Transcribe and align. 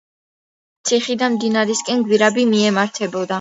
ციხიდან 0.91 1.35
მდინარისაკენ 1.35 2.03
გვირაბი 2.09 2.47
მიემართებოდა. 2.55 3.29